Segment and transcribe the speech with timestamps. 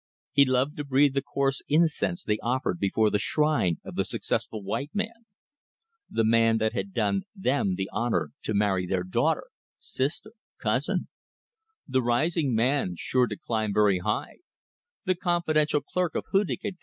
[0.31, 4.63] He loved to breathe the coarse incense they offered before the shrine of the successful
[4.63, 5.27] white man;
[6.09, 9.43] the man that had done them the honour to marry their daughter,
[9.77, 11.07] sister, cousin;
[11.87, 14.39] the rising man sure to climb very high;
[15.05, 16.69] the confidential clerk of Hudig & Co.